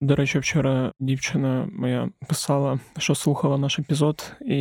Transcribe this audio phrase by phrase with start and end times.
[0.00, 4.56] До речі, вчора дівчина моя писала, що слухала наш епізод, і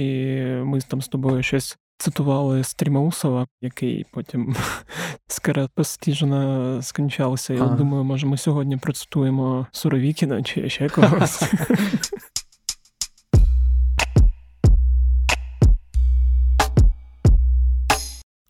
[0.45, 4.55] ми там з тобою щось цитували Стрімаусова, який потім
[5.27, 7.53] скоропостіжно скончався.
[7.53, 11.43] Я думаю, може, ми сьогодні процитуємо Суровікіна чи ще когось.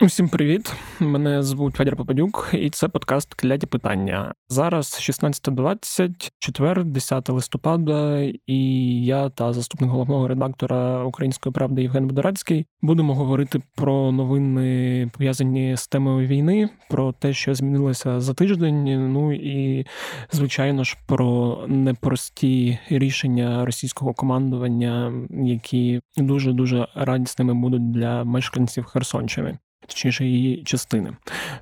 [0.02, 0.74] Усім привіт!
[1.00, 4.34] Мене звуть Федір Попадюк, і це подкаст Кляді питання.
[4.50, 8.60] Зараз 16.20, четвер, 10 листопада, і
[9.06, 15.88] я та заступник головного редактора Української правди Євген Бодорацький будемо говорити про новини пов'язані з
[15.88, 19.14] темою війни, про те, що змінилося за тиждень.
[19.14, 19.86] Ну і
[20.32, 29.58] звичайно ж про непрості рішення російського командування, які дуже дуже радісними будуть для мешканців Херсонщини
[29.88, 31.14] точніше її частини.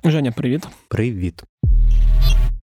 [0.04, 0.68] Женя, привіт.
[0.88, 1.42] Привіт.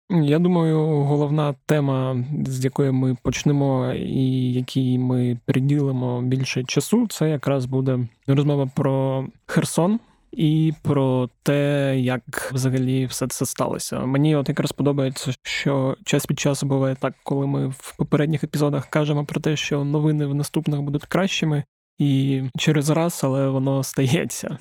[0.10, 7.30] Я думаю, головна тема, з якої ми почнемо, і якій ми приділимо більше часу, це
[7.30, 10.00] якраз буде розмова про Херсон.
[10.32, 14.00] І про те, як взагалі все це сталося.
[14.00, 18.88] Мені от якраз подобається, що час від часу буває так, коли ми в попередніх епізодах
[18.88, 21.64] кажемо про те, що новини в наступних будуть кращими,
[22.02, 24.58] і через раз, але воно стається.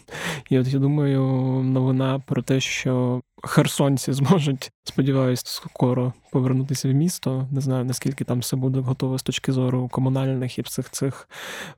[0.51, 1.23] І от я думаю,
[1.65, 7.49] новина про те, що херсонці зможуть, сподіваюся, скоро повернутися в місто.
[7.51, 11.29] Не знаю наскільки там все буде готове з точки зору комунальних і всіх цих,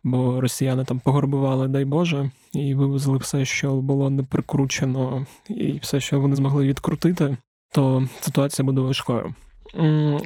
[0.05, 6.01] бо росіяни там погорбували, дай Боже, і вивезли все, що було не прикручено, і все,
[6.01, 7.37] що вони змогли відкрутити,
[7.73, 9.35] то ситуація буде важкою.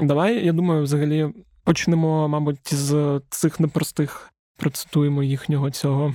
[0.01, 1.29] Давай, я думаю, взагалі
[1.64, 6.15] почнемо, мабуть, з цих непростих процитуємо їхнього цього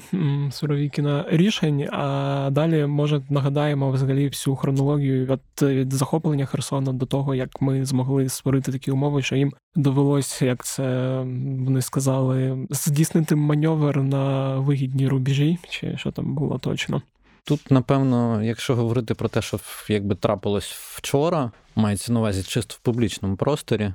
[0.52, 1.88] Суровікіна рішень.
[1.92, 7.86] А далі може нагадаємо взагалі всю хронологію від, від захоплення Херсона до того, як ми
[7.86, 11.18] змогли створити такі умови, що їм довелося, як це
[11.60, 17.02] вони сказали, здійснити маневр на вигідні рубежі, чи що там було точно.
[17.44, 22.80] Тут, напевно, якщо говорити про те, що якби трапилось вчора, мається на увазі чисто в
[22.80, 23.94] публічному просторі,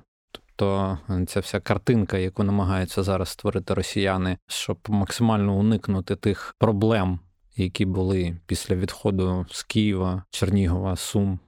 [0.59, 7.21] Тобто ця вся картинка, яку намагаються зараз створити росіяни, щоб максимально уникнути тих проблем,
[7.57, 11.39] які були після відходу з Києва, Чернігова, Сум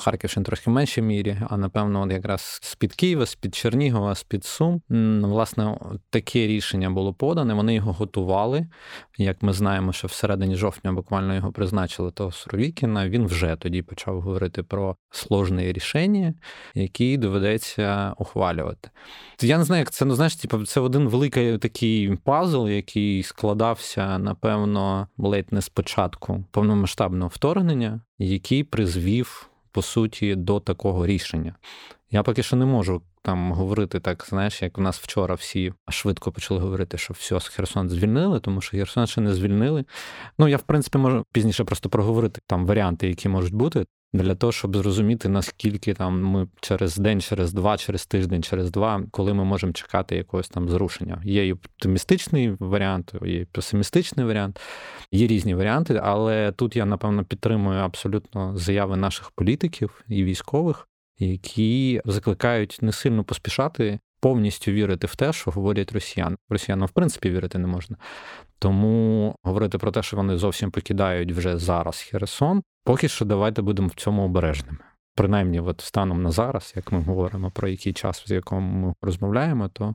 [0.00, 4.82] Харківщин трохи в меншій мірі, а напевно, от якраз з-під Києва, з-під Чернігова, з-під Сум.
[5.22, 5.78] Власне,
[6.10, 7.54] таке рішення було подане.
[7.54, 8.66] Вони його готували.
[9.18, 13.08] Як ми знаємо, що всередині жовтня буквально його призначили того Суровікіна.
[13.08, 16.34] Він вже тоді почав говорити про сложне рішення,
[16.74, 18.90] які доведеться ухвалювати.
[19.42, 24.18] Я не знаю, як це ну знаєш, типу, це один великий такий пазл, який складався,
[24.18, 31.54] напевно, ледь не спочатку повномасштабного вторгнення, який призвів по суті до такого рішення.
[32.10, 36.32] Я поки що не можу там говорити так, знаєш, як в нас вчора всі швидко
[36.32, 39.84] почали говорити, що все, Херсон звільнили, тому що Херсон ще не звільнили.
[40.38, 44.52] Ну я в принципі можу пізніше просто проговорити там варіанти, які можуть бути для того,
[44.52, 49.44] щоб зрозуміти, наскільки там ми через день, через два, через тиждень, через два, коли ми
[49.44, 51.22] можемо чекати якогось там зрушення.
[51.24, 54.60] Є і оптимістичний варіант, і песимістичний варіант,
[55.12, 60.88] є різні варіанти, але тут я напевно підтримую абсолютно заяви наших політиків і військових,
[61.18, 63.98] які закликають не сильно поспішати.
[64.22, 66.36] Повністю вірити в те, що говорять росіяни.
[66.48, 67.96] Росіянам, в принципі, вірити не можна.
[68.60, 73.88] Тому говорити про те, що вони зовсім покидають вже зараз Херсон, поки що давайте будемо
[73.88, 74.78] в цьому обережними.
[75.14, 79.68] Принаймні, от станом на зараз, як ми говоримо про який час, в якому ми розмовляємо,
[79.68, 79.94] то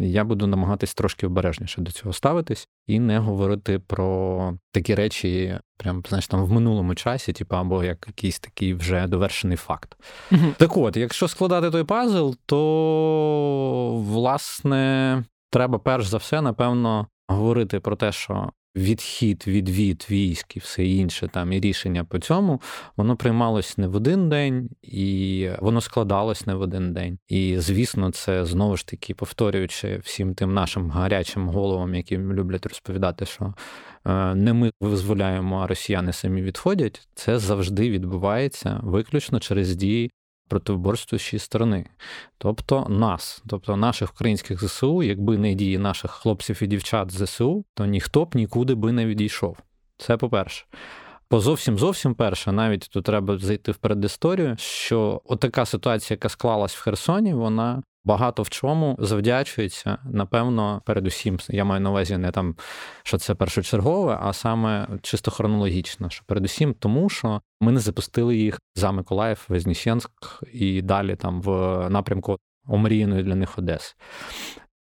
[0.00, 6.02] я буду намагатись трошки обережніше до цього ставитись і не говорити про такі речі, прям
[6.08, 9.96] знаєш, там в минулому часі, типу, або як якийсь такий вже довершений факт.
[10.32, 10.40] Угу.
[10.56, 17.96] Так от, якщо складати той пазл, то власне треба перш за все, напевно, говорити про
[17.96, 22.60] те, що відхід, відвід військ і все інше, там і рішення по цьому,
[22.96, 27.18] воно приймалось не в один день, і воно складалось не в один день.
[27.28, 33.26] І звісно, це знову ж таки повторюючи всім тим нашим гарячим головам, які люблять розповідати,
[33.26, 33.54] що
[34.06, 37.08] е, не ми визволяємо, а росіяни самі відходять.
[37.14, 40.10] Це завжди відбувається виключно через дії
[40.48, 41.86] противоборствуючої сторони,
[42.38, 47.86] тобто нас, тобто наших українських ЗСУ, якби не дії наших хлопців і дівчат ЗСУ, то
[47.86, 49.58] ніхто б нікуди би не відійшов.
[49.96, 50.64] Це по-перше.
[51.28, 56.74] По зовсім зовсім перше, навіть тут треба зайти в передісторію, що отака ситуація, яка склалась
[56.76, 62.56] в Херсоні, вона багато в чому завдячується, напевно, передусім, я маю на увазі не там,
[63.02, 66.10] що це першочергове, а саме чисто хронологічно.
[66.10, 70.10] Що передусім, тому що ми не запустили їх за Миколаїв, Вознесенськ
[70.52, 71.50] і далі там в
[71.90, 73.94] напрямку омріяної для них Одеси.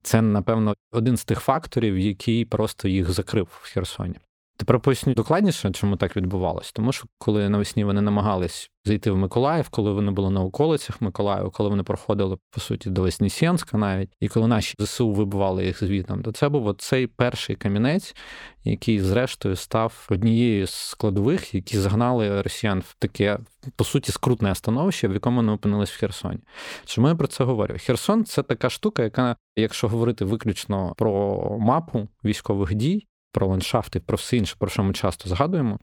[0.04, 4.20] Це, напевно, один з тих факторів, який просто їх закрив в Херсоні.
[4.57, 6.71] Тепер поясню докладніше, чому так відбувалось.
[6.71, 11.50] Тому що коли навесні вони намагались зайти в Миколаїв, коли вони були на околицях Миколаєва,
[11.50, 16.24] коли вони проходили по суті до Вознесенська навіть, і коли наші ЗСУ вибивали їх звітом,
[16.24, 18.15] то це був цей перший камінець,
[18.63, 23.39] який, зрештою, став однією з складових, які загнали росіян в таке
[23.75, 26.39] по суті скрутне становище, в якому вони опинились в Херсоні.
[26.86, 27.75] Чому я про це говорю?
[27.80, 33.07] Херсон це така штука, яка, якщо говорити виключно про мапу військових дій
[33.38, 35.80] про ландшафти, про все інше, про що ми часто згадуємо,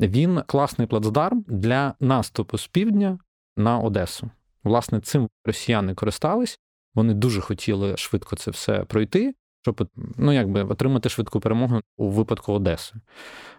[0.00, 3.18] він класний плацдарм для наступу з півдня
[3.56, 4.30] на Одесу.
[4.64, 6.58] Власне, цим росіяни користались.
[6.94, 12.52] Вони дуже хотіли швидко це все пройти, щоб ну, якби, отримати швидку перемогу у випадку
[12.52, 12.94] Одеси.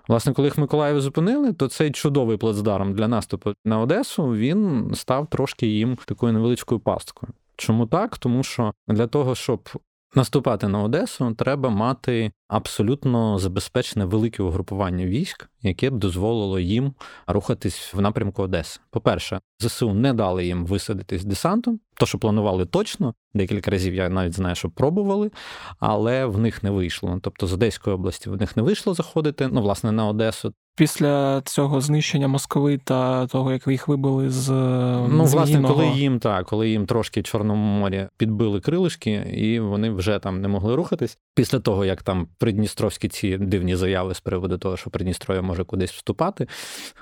[0.07, 5.27] Власне, коли їх Миколаїв зупинили, то цей чудовий плацдарм для наступу на Одесу він став
[5.27, 7.33] трошки їм такою невеличкою пасткою.
[7.55, 8.17] Чому так?
[8.17, 9.69] Тому що для того, щоб
[10.15, 16.93] Наступати на Одесу треба мати абсолютно забезпечене велике угрупування військ, яке б дозволило їм
[17.27, 18.79] рухатись в напрямку Одеси.
[18.89, 23.13] По-перше, ЗСУ не дали їм висадитись десантом, то що планували точно.
[23.33, 25.31] Декілька разів я навіть знаю, що пробували,
[25.79, 27.19] але в них не вийшло.
[27.21, 29.49] Тобто з Одеської області в них не вийшло заходити.
[29.51, 30.53] Ну, власне, на Одесу.
[30.77, 34.49] Після цього знищення Москви та того, як їх вибили з
[35.09, 40.19] ну, власне, коли їм так, коли їм трошки Чорному морі підбили крилишки, і вони вже
[40.19, 41.17] там не могли рухатись.
[41.35, 45.91] Після того, як там придністровські ці дивні заяви з приводу того, що Придністров'я може кудись
[45.91, 46.47] вступати,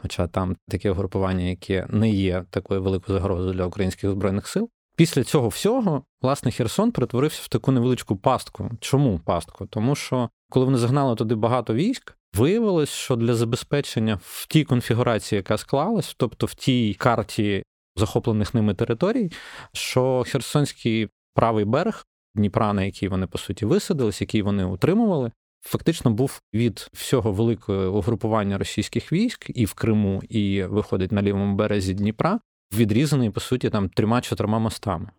[0.01, 4.69] хоча там таке угрупування, яке не є такою великою загрозою для українських збройних сил.
[4.95, 8.71] Після цього всього, власне, Херсон перетворився в таку невеличку пастку.
[8.79, 9.65] Чому пастку?
[9.65, 15.37] Тому що коли вони загнали туди багато військ, виявилось, що для забезпечення в тій конфігурації,
[15.37, 17.63] яка склалась, тобто в тій карті
[17.95, 19.31] захоплених ними територій,
[19.73, 22.05] що Херсонський правий берег
[22.35, 27.97] Дніпра, на який вони по суті висадились, який вони утримували, фактично був від всього великого
[27.97, 32.39] угрупування російських військ і в Криму, і виходить на лівому березі Дніпра,
[32.73, 35.09] відрізаний по суті там трьома-чотирма мостами.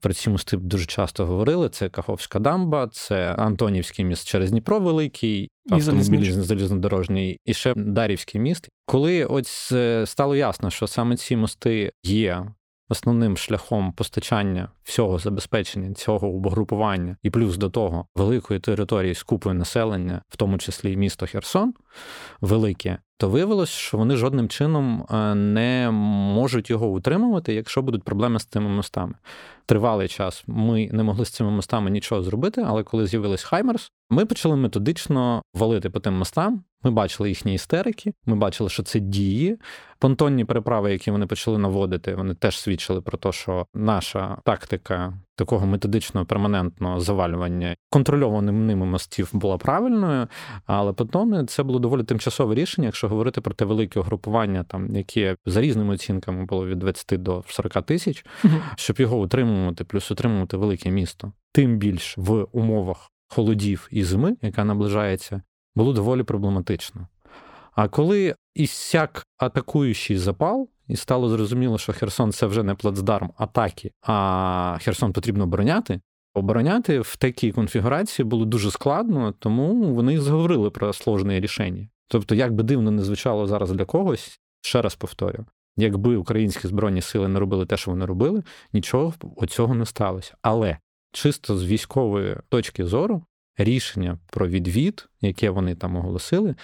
[0.00, 5.50] Про ці мости дуже часто говорили: це Каховська дамба, це Антонівський міст через Дніпро Великий,
[5.70, 8.68] автомобільний залізнодорожній, і ще Дарівський міст.
[8.86, 12.46] Коли ось е, стало ясно, що саме ці мости є
[12.88, 19.54] основним шляхом постачання всього забезпечення цього угрупування, і плюс до того великої території з купою
[19.54, 21.74] населення, в тому числі і місто Херсон,
[22.40, 28.40] велике, то виявилось, що вони жодним чином е, не можуть його утримувати, якщо будуть проблеми
[28.40, 29.14] з цими мостами.
[29.66, 34.26] Тривалий час ми не могли з цими мостами нічого зробити, але коли з'явились Хаймерс, ми
[34.26, 36.64] почали методично валити по тим мостам.
[36.84, 39.58] Ми бачили їхні істерики, ми бачили, що це дії.
[39.98, 45.66] Понтонні переправи, які вони почали наводити, вони теж свідчили про те, що наша тактика такого
[45.66, 50.28] методичного перманентного завалювання контрольованим ними мостів була правильною,
[50.66, 55.36] але понтони це було доволі тимчасове рішення, якщо говорити про те велике угрупування, там яке
[55.46, 58.26] за різними оцінками було від 20 до 40 тисяч,
[58.76, 64.64] щоб його утримувати, плюс утримувати велике місто, тим більш в умовах холодів і зими, яка
[64.64, 65.42] наближається,
[65.76, 67.08] було доволі проблематично.
[67.74, 73.92] А коли ісяк атакуючий запал, і стало зрозуміло, що Херсон це вже не плацдарм атаки,
[74.02, 76.00] а Херсон потрібно обороняти.
[76.34, 81.88] Обороняти в такій конфігурації було дуже складно, тому вони зговорили про сложне рішення.
[82.08, 85.46] Тобто, як би дивно не звучало зараз для когось, ще раз повторю,
[85.76, 90.34] якби українські збройні сили не робили те, що вони робили, нічого оцього не сталося.
[90.42, 90.78] Але
[91.12, 93.22] чисто з військової точки зору
[93.56, 96.54] рішення про відвід, яке вони там оголосили,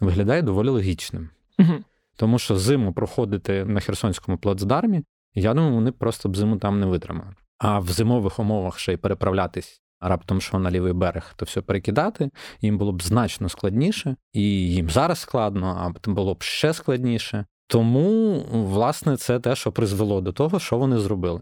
[0.00, 1.28] виглядає доволі логічним.
[1.58, 1.74] Угу.
[2.16, 5.02] Тому що зиму проходити на Херсонському плацдармі,
[5.34, 7.30] я думаю, вони просто б зиму там не витримали.
[7.58, 12.30] А в зимових умовах ще й переправлятись раптом, що на лівий берег, то все перекидати,
[12.60, 14.42] їм було б значно складніше, і
[14.72, 17.46] їм зараз складно, а було б ще складніше.
[17.66, 21.40] Тому, власне, це те, що призвело до того, що вони зробили.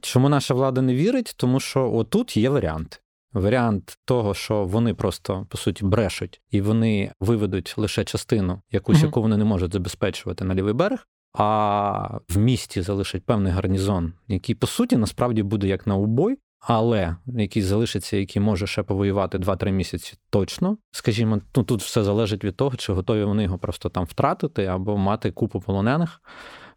[0.00, 1.34] Чому наша влада не вірить?
[1.36, 2.96] Тому що отут є варіанти.
[3.34, 9.04] Варіант того, що вони просто по суті брешуть і вони виведуть лише частину, якусь, mm
[9.04, 11.06] яку вони не можуть забезпечувати на лівий берег,
[11.38, 17.16] а в місті залишать певний гарнізон, який по суті насправді буде як на убой, але
[17.26, 20.78] який залишиться, який може ще повоювати 2-3 місяці точно.
[20.90, 24.96] Скажімо, ну тут все залежить від того, чи готові вони його просто там втратити або
[24.96, 26.20] мати купу полонених.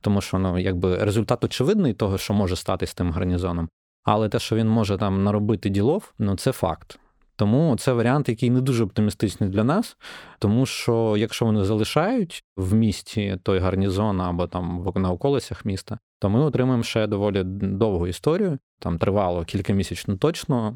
[0.01, 3.69] Тому що ну, якби результат очевидний того, що може стати з тим гарнізоном.
[4.07, 6.99] Але те, що він може там наробити ділов, ну це факт.
[7.35, 9.97] Тому це варіант, який не дуже оптимістичний для нас,
[10.39, 16.29] тому що якщо вони залишають в місті той гарнізон або там на околицях міста, то
[16.29, 18.57] ми отримаємо ще доволі довгу історію.
[18.79, 20.75] Там тривало кілька місячно точно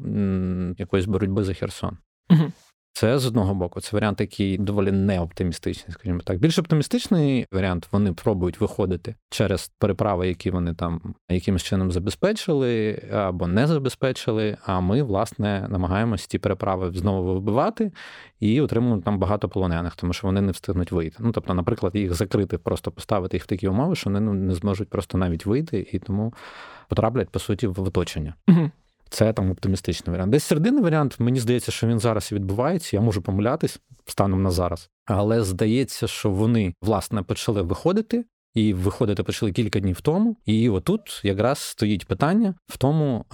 [0.78, 1.96] якоїсь боротьби за Херсон.
[2.30, 2.52] Угу.
[2.94, 6.38] Це з одного боку, це варіант, який доволі неоптимістичний, скажімо так.
[6.38, 13.46] Більш оптимістичний варіант вони пробують виходити через переправи, які вони там якимось чином забезпечили або
[13.46, 14.56] не забезпечили.
[14.66, 17.92] А ми, власне, намагаємося ті переправи знову вибивати
[18.40, 21.16] і отримуємо там багато полонених, тому що вони не встигнуть вийти.
[21.20, 24.54] Ну тобто, наприклад, їх закрити, просто поставити їх в такі умови, що вони ну, не
[24.54, 26.34] зможуть просто навіть вийти, і тому
[26.88, 28.34] потраплять по суті в оточення.
[29.12, 30.32] Це там оптимістичний варіант.
[30.32, 32.96] Десь серединний варіант, мені здається, що він зараз відбувається.
[32.96, 34.90] Я можу помилятись станом на зараз.
[35.04, 40.36] Але здається, що вони власне почали виходити, і виходити почали кілька днів тому.
[40.46, 43.24] І отут якраз стоїть питання в тому,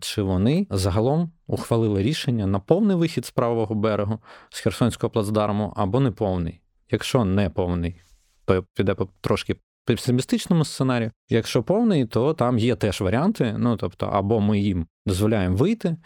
[0.00, 4.18] чи вони загалом ухвалили рішення на повний вихід з правого берегу
[4.50, 6.60] з Херсонського плацдарму або не повний.
[6.90, 8.00] Якщо не повний,
[8.44, 9.56] то піде трошки
[9.96, 11.10] песимістичному сценарію.
[11.28, 13.54] Якщо повний, то там є теж варіанти.
[13.58, 15.96] Ну тобто, або ми їм дозволяємо вийти.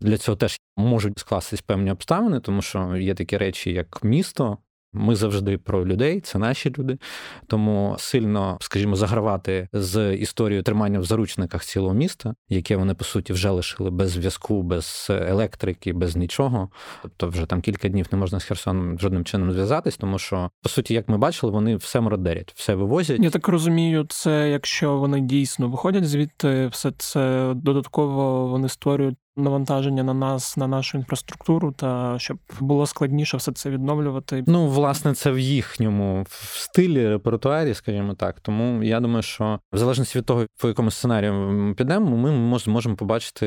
[0.00, 4.58] Для цього теж можуть скластись певні обставини, тому що є такі речі, як місто,
[4.92, 6.98] ми завжди про людей, це наші люди.
[7.46, 13.32] Тому сильно, скажімо, загравати з історією тримання в заручниках цілого міста, яке вони по суті
[13.32, 16.68] вже лишили без зв'язку, без електрики, без нічого.
[17.02, 20.68] Тобто, вже там кілька днів не можна з Херсоном жодним чином зв'язатись, тому що по
[20.68, 23.20] суті, як ми бачили, вони все мородерять, все вивозять.
[23.20, 30.02] Я так розумію, це якщо вони дійсно виходять звідти, все це додатково вони створюють навантаження
[30.02, 34.44] на нас, на нашу інфраструктуру, та щоб було складніше все це відновлювати.
[34.46, 38.40] Ну, власне, це в їхньому стилі репертуарі, скажімо так.
[38.40, 42.30] Тому я думаю, що в залежності від того, по якому сценарію ми підемо, ми
[42.66, 43.46] можемо побачити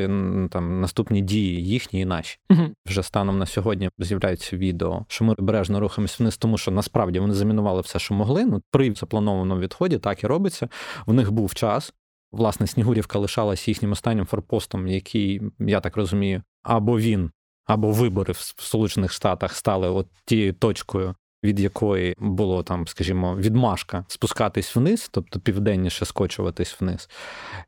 [0.52, 2.38] там наступні дії їхні і наші.
[2.50, 2.62] Угу.
[2.86, 7.34] Вже станом на сьогодні з'являються відео, що ми обережно рухаємося вниз, тому що насправді вони
[7.34, 8.46] замінували все, що могли.
[8.46, 10.70] Ну при запланованому відході так і робиться.
[11.06, 11.94] В них був час.
[12.34, 17.32] Власне, Снігурівка лишалась їхнім останнім форпостом, який, я так розумію, або він,
[17.66, 24.06] або вибори в Сполучених Штатах стали от тією точкою, від якої було там, скажімо, відмашка
[24.08, 27.10] спускатись вниз, тобто південніше скочуватись вниз.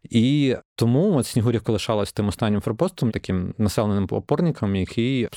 [0.03, 5.27] І тому от Снігурівка лишалась тим останнім форпостом, таким населеним опорником, який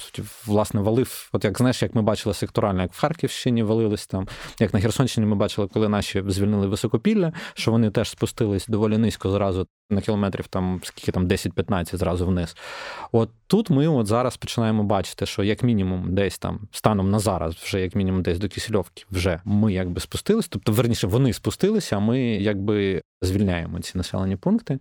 [0.47, 4.29] власне валив, от як знаєш, як ми бачили секторально, як в Харківщині валились там,
[4.61, 9.31] як на Херсонщині ми бачили, коли наші звільнили високопілля, що вони теж спустились доволі низько
[9.31, 12.57] зразу на кілометрів, там скільки там 10-15 зразу вниз.
[13.13, 17.55] От тут ми от зараз починаємо бачити, що як мінімум десь там станом на зараз,
[17.55, 22.01] вже як мінімум десь до Кисельовки, вже ми якби спустились, тобто верніше вони спустилися, а
[22.01, 24.79] ми якби звільняємо ці населені пункти.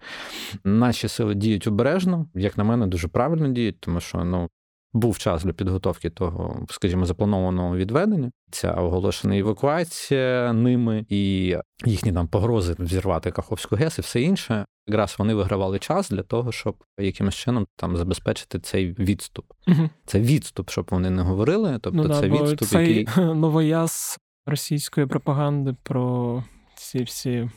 [0.64, 4.50] Наші сили діють обережно, як на мене, дуже правильно діють, тому що ну.
[4.98, 8.32] Був час для підготовки того, скажімо, запланованого відведення.
[8.52, 14.66] Ця оголошена евакуація ними і їхні там погрози взірвати Каховську ГЕС і все інше.
[14.88, 19.46] Якраз вони вигравали час для того, щоб якимось чином там забезпечити цей відступ.
[19.68, 19.90] Угу.
[20.06, 21.80] Це відступ, щоб вони не говорили.
[21.82, 26.44] Тобто, ну, це да, відступ, цей який новояз російської пропаганди про
[26.88, 27.50] ці всі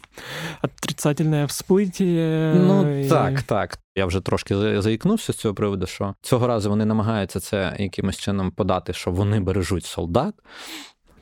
[0.63, 2.05] отрицательне всплиття.
[2.55, 3.09] Ну і...
[3.09, 3.79] так, так.
[3.97, 8.51] Я вже трошки заікнувся з цього приводу, що цього разу вони намагаються це якимось чином
[8.51, 10.35] подати, що вони бережуть солдат,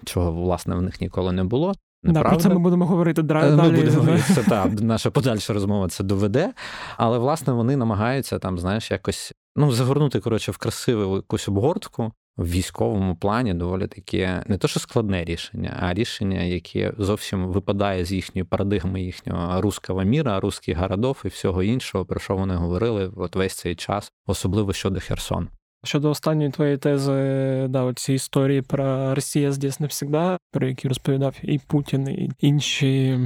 [0.05, 1.75] чого власне в них ніколи не було.
[2.03, 3.57] Да, Про це ми будемо говорити далі.
[3.57, 6.53] Ми будемо це та наша подальша розмова це доведе.
[6.97, 12.51] Але власне вони намагаються там, знаєш, якось ну загорнути коротше в красиву якусь обгортку в
[12.51, 18.13] військовому плані доволі таке не то, що складне рішення, а рішення, яке зовсім випадає з
[18.13, 23.37] їхньої парадигми їхнього руского міра, русських городов і всього іншого, про що вони говорили от
[23.37, 25.49] весь цей час, особливо щодо Херсон.
[25.85, 27.13] Щодо останньої твоєї тези,
[27.69, 33.19] да, ці історії про Росія здесь навсегда, про які розповідав і Путін, і інші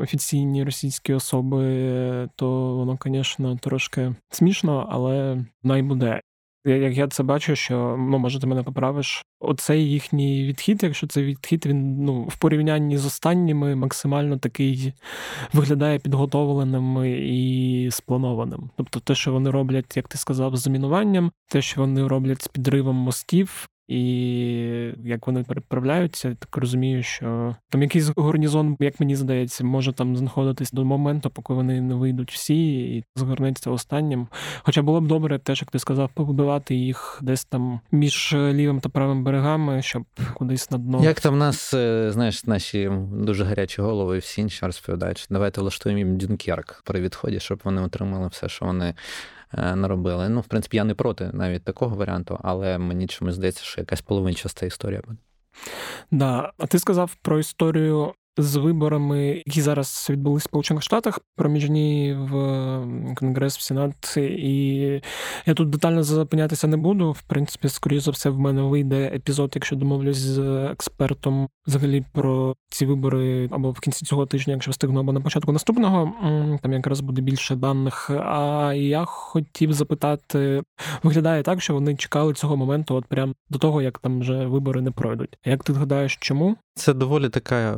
[0.00, 6.20] офіційні російські особи, то воно, звісно, трошки смішно, але найбуде.
[6.64, 11.22] Як я це бачу, що ну може ти мене поправиш, оцей їхній відхід, якщо це
[11.22, 14.92] відхід, він ну в порівнянні з останніми максимально такий
[15.52, 18.70] виглядає підготовленим і спланованим.
[18.76, 22.48] Тобто, те, що вони роблять, як ти сказав, з замінуванням, те, що вони роблять з
[22.48, 24.00] підривом мостів, і
[25.04, 30.72] як вони переправляються, так розумію, що там якийсь гарнізон, як мені здається, може там знаходитись
[30.72, 34.28] до моменту, поки вони не вийдуть всі, і згорнеться останнім.
[34.62, 38.88] Хоча було б добре, теж як ти сказав, побудувати їх десь там між лівим та
[38.88, 40.04] правим берегами, щоб
[40.34, 41.04] кудись на дно.
[41.04, 45.60] Як там нас, е, знаєш, наші дуже гарячі голови і всі інші розповідають, що давайте
[45.60, 48.94] влаштуємо їм Дюнкерк при відході, щоб вони отримали все, що вони
[49.52, 50.28] наробили.
[50.28, 54.00] Ну, в принципі, я не проти навіть такого варіанту, але мені чомусь здається, що якась
[54.00, 55.18] половинчаста історія буде.
[56.10, 62.16] Да, а ти сказав про історію з виборами, які зараз відбулись в Сполучених Штатах, проміжні
[62.18, 62.30] в
[63.16, 64.16] Конгрес, в Сенат.
[64.16, 65.02] І
[65.46, 67.12] я тут детально зупинятися не буду.
[67.12, 70.38] В принципі, скоріше за все, в мене вийде епізод, якщо домовлюсь з
[70.72, 75.52] експертом взагалі про ці вибори або в кінці цього тижня, якщо встигну, або на початку
[75.52, 76.12] наступного,
[76.62, 78.10] там якраз буде більше даних.
[78.10, 80.62] А я хотів запитати,
[81.02, 84.80] виглядає так, що вони чекали цього моменту, от прям до того, як там вже вибори
[84.80, 85.38] не пройдуть.
[85.44, 86.56] Як ти гадаєш, чому?
[86.74, 87.76] Це доволі така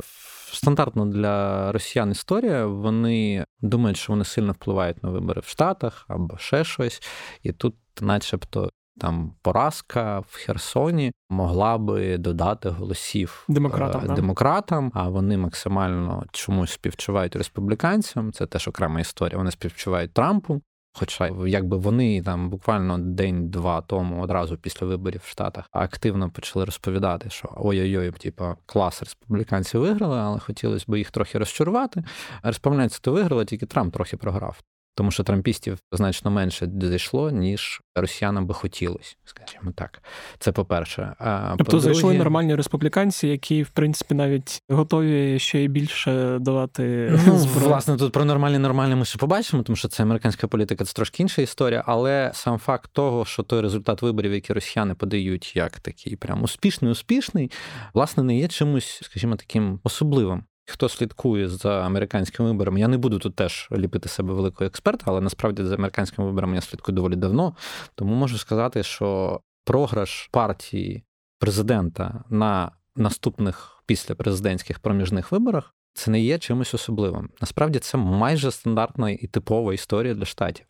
[0.55, 2.65] стандартна для росіян історія.
[2.65, 7.01] Вони думають, що вони сильно впливають на вибори в Штатах або ще щось,
[7.43, 8.69] і тут, начебто.
[8.99, 16.71] Там поразка в Херсоні могла би додати голосів демократам, е, демократам, а вони максимально чомусь
[16.71, 18.33] співчувають республіканцям.
[18.33, 19.37] Це теж окрема історія.
[19.37, 20.61] Вони співчувають Трампу.
[20.93, 27.29] Хоча якби вони там буквально день-два тому, одразу після виборів в Штатах, активно почали розповідати,
[27.29, 32.03] що ой-ой-ой, типу, клас республіканці виграли, але хотілося б їх трохи розчарувати.
[32.43, 34.61] Республіканці то виграли, тільки Трамп трохи програв
[34.95, 40.03] тому що трампістів значно менше зайшло, ніж росіянам би хотілося, скажімо так.
[40.39, 41.13] Це по-перше.
[41.19, 41.83] А Тобто по-друге...
[41.83, 47.67] зайшли нормальні республіканці, які, в принципі, навіть готові ще й більше давати ну, зброю.
[47.67, 51.23] Власне, тут про нормальні нормальні ми ще побачимо, тому що це американська політика, це трошки
[51.23, 51.83] інша історія.
[51.87, 56.91] Але сам факт того, що той результат виборів, які росіяни подають як такий прям успішний,
[56.91, 57.51] успішний,
[57.93, 60.43] власне, не є чимось, скажімо, таким особливим.
[60.71, 65.21] Хто слідкує за американськими виборами, я не буду тут теж ліпити себе великого експерта, але
[65.21, 67.55] насправді за американськими виборами я слідкую доволі давно.
[67.95, 71.03] Тому можу сказати, що програш партії
[71.39, 77.29] президента на наступних після президентських проміжних виборах це не є чимось особливим.
[77.41, 80.65] Насправді це майже стандартна і типова історія для штатів.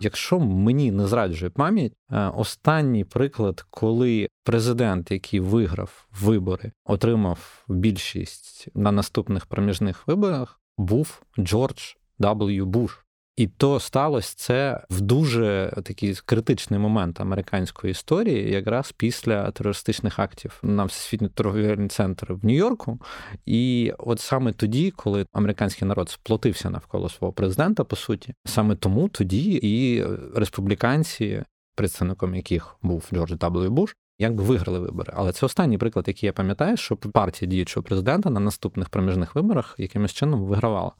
[0.00, 8.68] Якщо мені не зраджує пам'ять, е, останній приклад, коли президент, який виграв вибори, отримав більшість
[8.74, 12.64] на наступних проміжних виборах, був Джордж W.
[12.64, 13.05] Буш.
[13.36, 20.58] І то сталося це в дуже такий критичний момент американської історії, якраз після терористичних актів
[20.62, 22.98] на всесвітній торговельний центр в Нью-Йорку.
[23.46, 29.08] І от саме тоді, коли американський народ сплотився навколо свого президента, по суті, саме тому
[29.08, 31.42] тоді і республіканці,
[31.74, 33.68] представником яких був Джордж.
[33.68, 35.12] Буш, якби виграли вибори.
[35.16, 39.74] Але це останній приклад, який я пам'ятаю, що партія діючого президента на наступних проміжних виборах
[39.78, 40.92] якимось чином вигравала.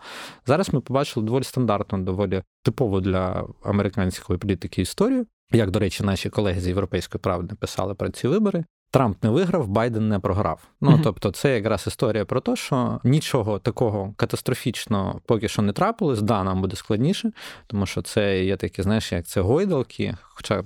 [0.47, 5.27] Зараз ми побачили доволі стандартну, доволі типову для американської політики історію.
[5.53, 8.65] Як, до речі, наші колеги з європейської правди писали про ці вибори.
[8.91, 10.69] Трамп не виграв, Байден не програв.
[10.81, 11.01] Ну uh-huh.
[11.03, 16.23] тобто, це якраз історія про те, що нічого такого катастрофічного поки що не трапилось.
[16.23, 17.33] Да, нам буде складніше,
[17.67, 20.17] тому що це є такі, знаєш, як це гойдалки.
[20.23, 20.65] Хоча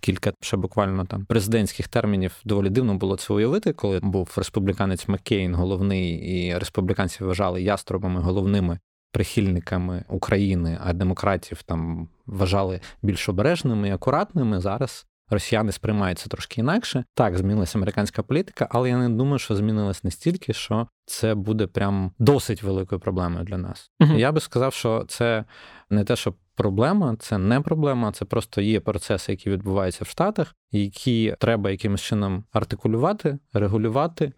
[0.00, 5.54] кілька ще буквально там президентських термінів доволі дивно було це уявити, коли був республіканець Маккейн
[5.54, 8.78] головний, і республіканці вважали яструбами головними
[9.12, 14.60] прихильниками України, а демократів там вважали більш обережними і акуратними.
[14.60, 17.04] Зараз росіяни сприймають це трошки інакше.
[17.14, 22.12] Так, змінилася американська політика, але я не думаю, що змінилась настільки, що це буде прям
[22.18, 23.90] досить великою проблемою для нас.
[24.00, 25.44] uh Я би сказав, що це
[25.90, 30.54] не те, що проблема, це не проблема, це просто є процеси, які відбуваються в Штатах,
[30.72, 34.32] які треба якимось чином артикулювати, регулювати.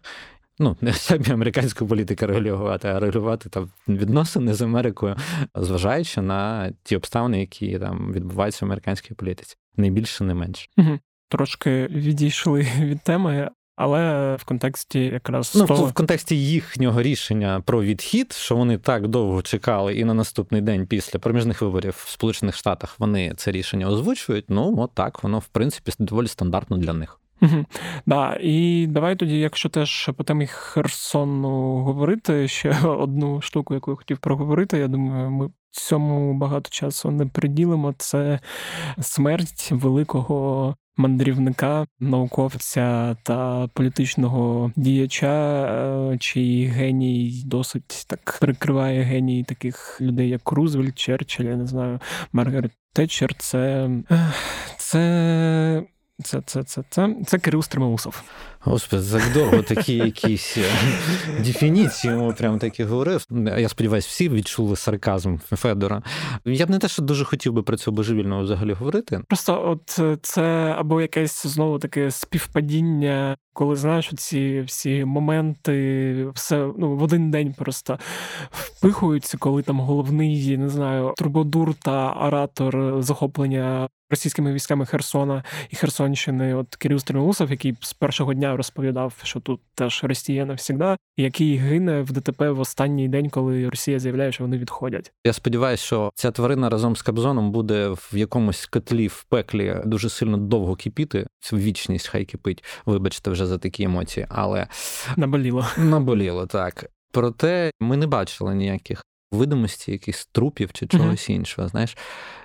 [0.59, 5.15] Ну, не самі американську політику регулювати, а регулювати там відносини з Америкою,
[5.55, 10.67] зважаючи на ті обставини, які там відбуваються в американській політиці, не більше, не менше.
[10.77, 10.99] Угу.
[11.29, 15.85] Трошки відійшли від теми, але в контексті якраз ну, того...
[15.85, 20.87] в контексті їхнього рішення про відхід, що вони так довго чекали, і на наступний день
[20.87, 24.45] після проміжних виборів в Сполучених Штатах вони це рішення озвучують.
[24.47, 27.19] Ну от так воно в принципі доволі стандартно для них.
[27.41, 27.65] Угу.
[28.05, 33.97] Да, І давай тоді, якщо теж по темі Херсону говорити, ще одну штуку, яку я
[33.97, 34.77] хотів проговорити.
[34.77, 37.93] Я думаю, ми цьому багато часу не приділимо.
[37.97, 38.39] Це
[39.01, 45.65] смерть великого мандрівника, науковця та політичного діяча,
[46.13, 51.99] е, чий геній досить так прикриває геній таких людей, як Рузвельт, Черчилль, я не знаю,
[52.33, 53.33] Маргарет Тетчер.
[53.33, 53.89] Це,
[54.77, 55.83] це
[56.23, 58.23] Це це, це, це, це Кирил Стримоусов.
[58.65, 60.63] Господи, так довго такі якісь е,
[61.39, 63.25] дефініції йому прям такі говорив.
[63.57, 66.01] Я сподіваюся, всі відчули сарказм Федора.
[66.45, 69.21] Я б не те, що дуже хотів би про цього божевільного взагалі говорити.
[69.27, 76.69] Просто от е, це або якесь знову таке співпадіння, коли знаєш ці всі моменти, все
[76.77, 77.99] ну в один день просто
[78.51, 86.55] впихуються, коли там головний не знаю, трубодур та оратор захоплення російськими військами Херсона і Херсонщини,
[86.55, 92.01] от Кирил Стремоусов, який з першого дня розповідав, що тут теж Росія навсігда, який гине
[92.01, 95.11] в ДТП в останній день, коли Росія заявляє, що вони відходять.
[95.25, 100.09] Я сподіваюся, що ця тварина разом з Кабзоном буде в якомусь котлі в пеклі дуже
[100.09, 101.27] сильно довго кипіти.
[101.39, 102.63] Це вічність хай кипить.
[102.85, 104.67] Вибачте, вже за такі емоції, але
[105.17, 105.65] наболіло.
[105.77, 106.85] Наболіло так.
[107.11, 111.35] Проте ми не бачили ніяких видимості, якихось трупів чи чогось mm-hmm.
[111.35, 111.67] іншого.
[111.67, 111.97] Знаєш,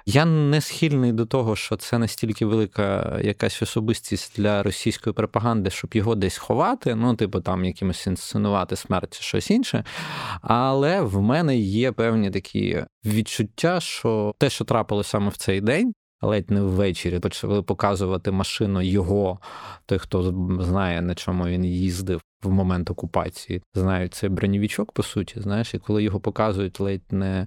[0.07, 5.91] я не схильний до того, що це настільки велика якась особистість для російської пропаганди, щоб
[5.95, 9.85] його десь ховати, ну, типу, там якимось інсценувати смерть чи щось інше.
[10.43, 15.93] Але в мене є певні такі відчуття, що те, що трапилося саме в цей день,
[16.23, 19.39] ледь не ввечері почали показувати машину його,
[19.87, 20.23] той, хто
[20.61, 25.79] знає, на чому він їздив в момент окупації, знають цей бронєвічок, по суті, знаєш, і
[25.79, 27.47] коли його показують ледь не.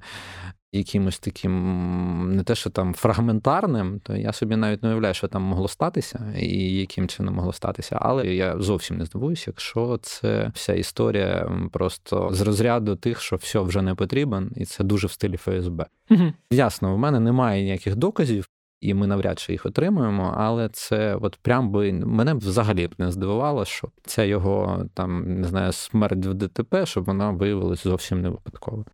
[0.73, 5.41] Якимось таким, не те, що там фрагментарним, то я собі навіть не уявляю, що там
[5.41, 7.97] могло статися, і яким чином могло статися.
[8.01, 13.59] Але я зовсім не здивуюся, якщо це вся історія просто з розряду тих, що все
[13.59, 15.85] вже не потрібен, і це дуже в стилі ФСБ.
[16.09, 16.33] Угу.
[16.51, 18.47] Ясно, в мене немає ніяких доказів
[18.81, 20.33] і ми навряд чи їх отримуємо.
[20.37, 25.47] Але це от прям би мене взагалі б не здивувало, що ця його там не
[25.47, 28.85] знаю смерть в ДТП, щоб вона виявилась зовсім не випадково.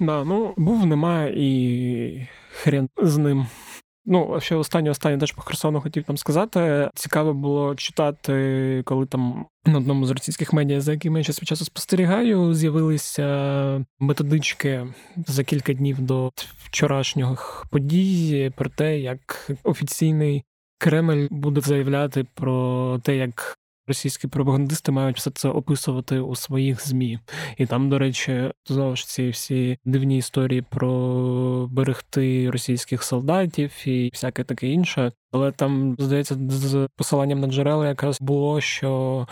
[0.00, 3.46] Да, ну був, немає і хрен з ним.
[4.04, 6.90] Ну, ще останнє останнє теж по Херсону хотів там сказати.
[6.94, 11.48] Цікаво було читати, коли там на одному з російських медіа, за якими я час від
[11.48, 14.86] часу спостерігаю, з'явилися методички
[15.26, 20.44] за кілька днів до вчорашніх подій про те, як офіційний
[20.78, 27.18] Кремль буде заявляти про те, як російські пропагандисти мають все це описувати у своїх змі.
[27.56, 34.10] І там, до речі, знову ж ці всі дивні історії про берегти російських солдатів і
[34.12, 35.12] всяке таке інше.
[35.32, 39.26] Але там, здається, з посиланням на джерела якраз було, що,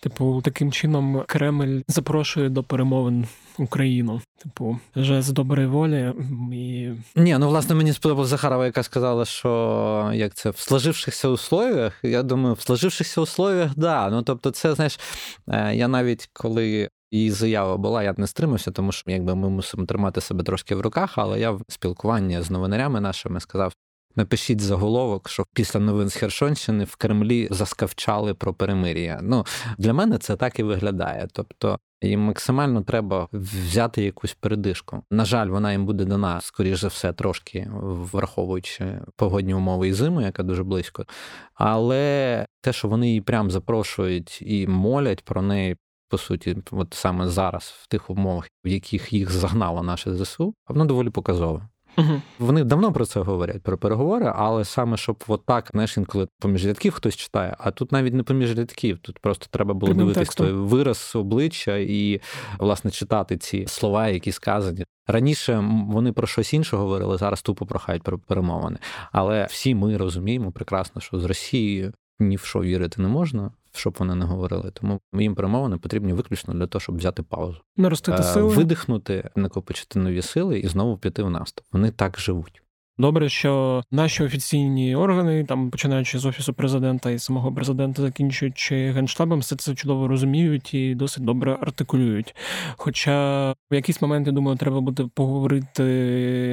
[0.00, 3.26] типу, таким чином Кремль запрошує до перемовин
[3.58, 4.20] Україну.
[4.42, 6.12] Типу, вже з доброї волі
[6.52, 6.90] і.
[7.16, 11.98] Ні, ну власне мені сподобалася Захарова, яка сказала, що як це в сложившихся условиях.
[12.02, 14.10] Я думаю, в сложившихся условиях, да.
[14.10, 15.00] Ну тобто, це знаєш,
[15.48, 16.88] е, я навіть коли.
[17.14, 20.74] Її заява була, я б не стримався, тому що якби ми мусимо тримати себе трошки
[20.74, 23.72] в руках, але я в спілкуванні з новинарями нашими сказав:
[24.16, 29.20] Напишіть заголовок, що після новин з Херсонщини в Кремлі заскавчали про перемир'я.
[29.22, 29.46] Ну
[29.78, 31.28] для мене це так і виглядає.
[31.32, 35.02] Тобто їм максимально треба взяти якусь передишку.
[35.10, 37.70] На жаль, вона їм буде дана, скоріш за все, трошки
[38.12, 41.06] враховуючи погодні умови і зиму, яка дуже близько.
[41.54, 45.76] Але те, що вони її прям запрошують і молять про неї.
[46.08, 50.84] По суті, от саме зараз, в тих умовах, в яких їх загнало наше ЗСУ, воно
[50.84, 51.68] доволі показове.
[51.98, 52.22] Угу.
[52.38, 56.66] Вони давно про це говорять, про переговори, але саме щоб от так, знаєш, інколи поміж
[56.66, 60.34] рядків хтось читає, а тут навіть не поміж рядків, тут просто треба було Прямим дивитись
[60.34, 62.20] той вираз обличчя і,
[62.58, 64.84] власне, читати ці слова, які сказані.
[65.06, 68.78] Раніше вони про щось інше говорили, зараз тупо прохають про перемовини.
[69.12, 73.96] Але всі ми розуміємо прекрасно, що з Росією ні в що вірити не можна щоб
[73.98, 74.70] вони не говорили.
[74.70, 79.98] Тому їм перемовини потрібні виключно для того, щоб взяти паузу, наростити е, сили, видихнути, накопичити
[79.98, 81.66] нові сили і знову піти в наступ.
[81.72, 82.62] Вони так живуть.
[83.02, 89.38] Добре, що наші офіційні органи, там починаючи з офісу президента і самого президента, закінчуючи генштабом,
[89.38, 92.34] все це чудово розуміють і досить добре артикулюють.
[92.76, 95.84] Хоча в якийсь момент, я думаю, треба буде поговорити,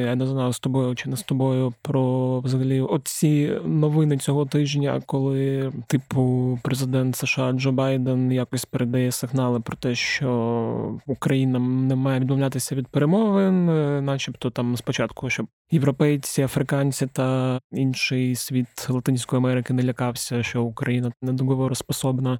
[0.05, 5.01] я не знаю, з тобою чи не з тобою про взагалі оці новини цього тижня,
[5.05, 12.19] коли, типу, президент США Джо Байден якось передає сигнали про те, що Україна не має
[12.19, 13.65] відмовлятися від перемовин,
[14.05, 21.11] начебто там спочатку, щоб європейці, африканці та інший світ Латинської Америки не лякався, що Україна
[21.21, 22.39] недоговороспособна,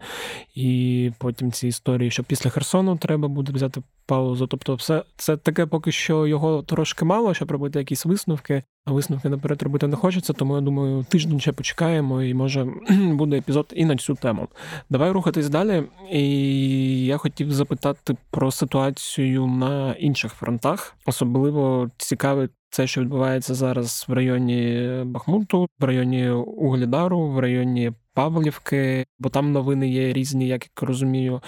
[0.55, 4.47] і потім ці історії, що після Херсону треба буде взяти паузу.
[4.47, 8.63] Тобто, все це таке, поки що його трошки мало, щоб робити якісь висновки.
[8.85, 13.37] А висновки наперед робити не хочеться, тому я думаю, тиждень ще почекаємо, і може буде
[13.37, 14.47] епізод і на цю тему.
[14.89, 15.83] Давай рухатись далі.
[16.11, 20.95] І я хотів запитати про ситуацію на інших фронтах.
[21.05, 29.05] Особливо цікавить це, що відбувається зараз в районі Бахмуту, в районі Углідару, в районі Павлівки,
[29.19, 31.41] бо там новини є різні, як я розумію,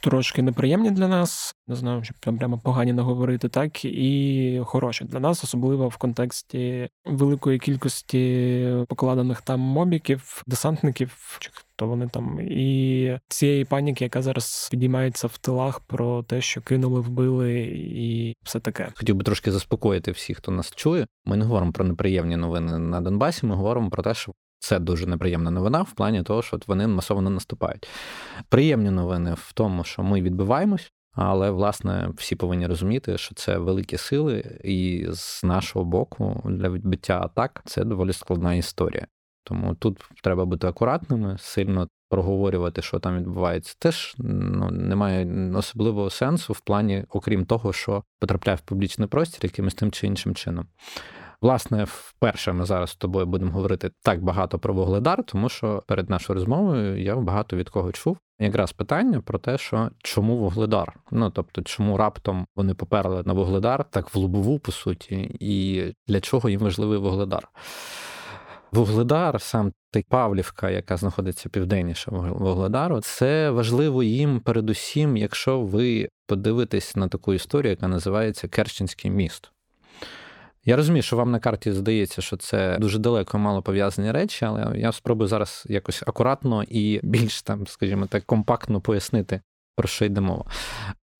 [0.00, 1.54] трошки неприємні для нас.
[1.68, 6.88] Не знаю, щоб там прямо погані наговорити, так і хороші для нас, особливо в контексті
[7.04, 14.68] великої кількості покладених там мобіків, десантників, чи хто вони там, і цієї паніки, яка зараз
[14.70, 18.88] підіймається в тилах про те, що кинули, вбили, і все таке.
[18.94, 21.06] Хотів би трошки заспокоїти всіх, хто нас чує.
[21.24, 23.46] Ми не говоримо про неприємні новини на Донбасі.
[23.46, 27.22] Ми говоримо про те, що це дуже неприємна новина в плані того, що вони масово
[27.22, 27.88] наступають.
[28.48, 33.96] Приємні новини в тому, що ми відбиваємось, але власне всі повинні розуміти, що це великі
[33.96, 39.06] сили, і з нашого боку для відбиття атак це доволі складна історія.
[39.44, 46.52] Тому тут треба бути акуратними, сильно проговорювати, що там відбувається, теж ну, немає особливого сенсу
[46.52, 50.66] в плані, окрім того, що потрапляє в публічний простір якимось тим чи іншим чином.
[51.40, 56.10] Власне, вперше ми зараз з тобою будемо говорити так багато про Вугледар, тому що перед
[56.10, 58.18] нашою розмовою я багато від кого чув.
[58.38, 60.92] Якраз питання про те, що чому Вугледар?
[61.10, 66.20] Ну тобто, чому раптом вони поперли на Вугледар так в лобову, по суті, і для
[66.20, 67.48] чого їм важливий Вугледар?
[68.72, 69.72] Вугледар, сам
[70.08, 77.70] Павлівка, яка знаходиться південніше Вугледару, це важливо їм передусім, якщо ви подивитесь на таку історію,
[77.70, 79.52] яка називається Керченський міст.
[80.68, 84.78] Я розумію, що вам на карті здається, що це дуже далеко мало пов'язані речі, але
[84.78, 89.40] я спробую зараз якось акуратно і більш там, скажімо так, компактно пояснити,
[89.76, 90.44] про що йде мова.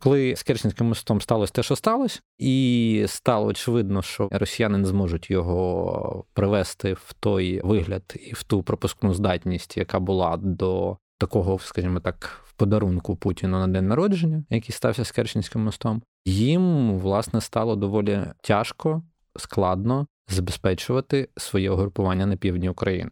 [0.02, 5.30] Коли з Керченським мостом сталося те, що сталося, і стало очевидно, що росіяни не зможуть
[5.30, 12.00] його привести в той вигляд і в ту пропускну здатність, яка була до такого, скажімо
[12.00, 17.76] так, в подарунку Путіну на день народження, який стався з Керченським мостом, їм власне стало
[17.76, 19.02] доволі тяжко
[19.38, 23.10] складно забезпечувати своє угрупування на півдні України.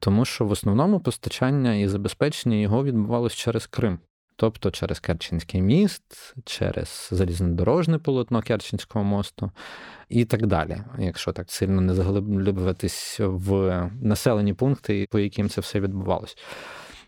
[0.00, 3.98] Тому що в основному постачання і забезпечення його відбувалось через Крим,
[4.36, 9.50] тобто через Керченський міст, через залізнодорожне полотно Керченського мосту
[10.08, 15.80] і так далі, якщо так сильно не заглиблюватись в населені пункти, по яким це все
[15.80, 16.36] відбувалось.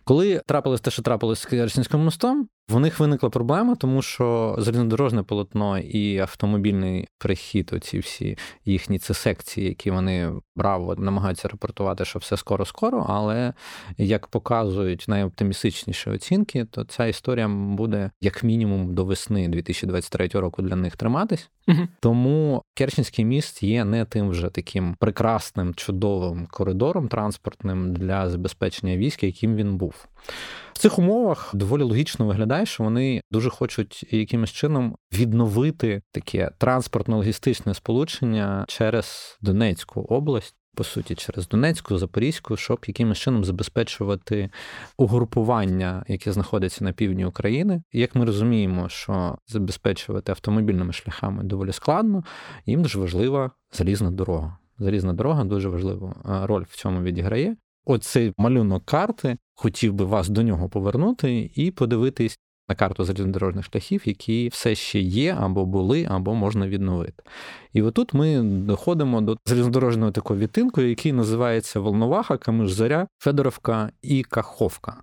[0.04, 5.22] Коли трапилось те, що трапилось з Керченським мостом, в них виникла проблема, тому що залізнодорожне
[5.22, 12.18] полотно і автомобільний перехід, оці всі їхні це секції, які вони браво намагаються репортувати, що
[12.18, 13.06] все скоро-скоро.
[13.08, 13.52] Але
[13.98, 20.76] як показують найоптимістичніші оцінки, то ця історія буде як мінімум до весни 2023 року для
[20.76, 21.50] них триматись.
[21.68, 21.88] Угу.
[22.00, 29.22] Тому Керченський міст є не тим вже таким прекрасним чудовим коридором транспортним для забезпечення військ,
[29.22, 30.06] яким він був.
[30.74, 37.74] В цих умовах доволі логічно виглядає, що вони дуже хочуть якимось чином відновити таке транспортно-логістичне
[37.74, 40.56] сполучення через Донецьку область.
[40.76, 44.50] По суті, через Донецьку, Запорізьку, щоб якимось чином забезпечувати
[44.96, 47.82] угрупування, яке знаходиться на півдні України.
[47.92, 52.24] Як ми розуміємо, що забезпечувати автомобільними шляхами доволі складно,
[52.66, 54.58] їм дуже важлива залізна дорога.
[54.78, 57.56] Залізна дорога дуже важливу роль в цьому відіграє.
[57.84, 64.02] Оцей малюнок карти хотів би вас до нього повернути і подивитись на карту залізнодорожних шляхів,
[64.04, 67.22] які все ще є, або були, або можна відновити.
[67.72, 75.02] І отут ми доходимо до залізнодорожного такого відтинку, який називається Волноваха, Камиш-Заря, Федоровка і Каховка.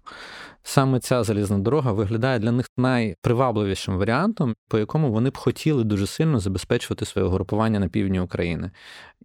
[0.64, 6.08] Саме ця залізна дорога виглядає для них найпривабливішим варіантом, по якому вони б хотіли дуже
[6.08, 8.72] сильно забезпечувати своє групування на півдні України.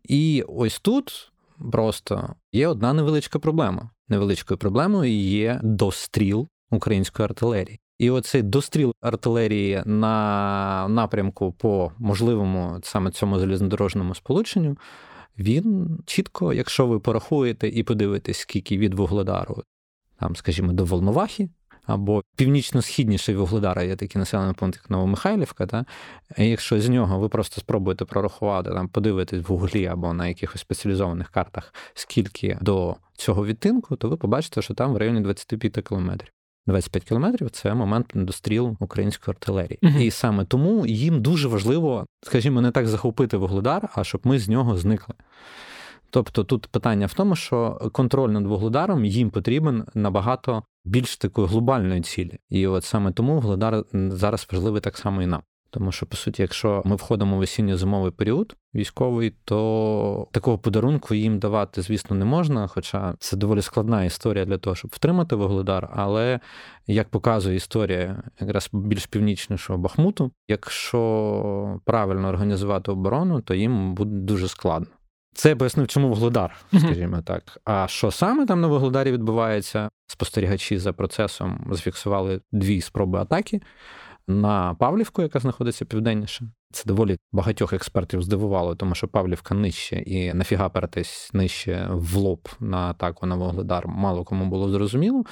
[0.04, 1.32] І ось тут
[1.72, 3.90] Просто є одна невеличка проблема.
[4.08, 7.80] Невеличкою проблемою є достріл української артилерії.
[7.98, 14.76] І оцей достріл артилерії на напрямку по можливому саме цьому залізнодорожному сполученню,
[15.38, 19.62] він чітко, якщо ви порахуєте і подивитесь, скільки від Вугледару,
[20.20, 21.48] там, скажімо, до Волновахи,
[21.86, 25.66] або північно-східніший Вугледара є такий населений пункт, як Новомихайлівка.
[25.66, 25.84] Та?
[26.38, 30.60] І якщо з нього ви просто спробуєте прорахувати, там, подивитись в Гуглі або на якихось
[30.60, 36.32] спеціалізованих картах, скільки до цього відтинку, то ви побачите, що там в районі 25 кілометрів.
[36.66, 39.78] 25 кілометрів це момент дострілу української артилерії.
[39.82, 44.38] uh І саме тому їм дуже важливо, скажімо, не так захопити Вугледар, а щоб ми
[44.38, 45.14] з нього зникли.
[46.10, 52.00] Тобто тут питання в тому, що контроль над Вугледаром їм потрібен набагато більш такої глобальної
[52.00, 52.38] цілі.
[52.50, 55.42] І от саме тому Вугледар зараз важливий так само і нам.
[55.70, 61.38] Тому що, по суті, якщо ми входимо в осінньо-зимовий період військовий, то такого подарунку їм
[61.38, 62.66] давати, звісно, не можна.
[62.66, 65.88] Хоча це доволі складна історія для того, щоб втримати Вугледар.
[65.92, 66.40] Але
[66.86, 74.48] як показує історія якраз більш північнішого Бахмуту, якщо правильно організувати оборону, то їм буде дуже
[74.48, 74.95] складно.
[75.36, 77.58] Це пояснив, чому Вугледар, скажімо так.
[77.64, 79.88] А що саме там на Вугледарі відбувається?
[80.06, 83.60] Спостерігачі за процесом зафіксували дві спроби атаки
[84.28, 86.48] на Павлівку, яка знаходиться південніше.
[86.72, 92.48] Це доволі багатьох експертів здивувало, тому що Павлівка нижче і нафіга перетись нижче в лоб
[92.60, 95.24] на атаку на Вугледар, мало кому було зрозуміло.